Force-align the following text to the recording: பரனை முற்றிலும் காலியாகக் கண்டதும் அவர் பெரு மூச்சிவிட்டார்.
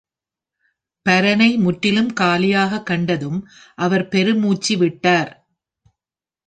பரனை 1.09 1.57
முற்றிலும் 1.57 2.13
காலியாகக் 2.13 2.83
கண்டதும் 2.83 3.47
அவர் 3.75 4.07
பெரு 4.07 4.33
மூச்சிவிட்டார். 4.35 5.31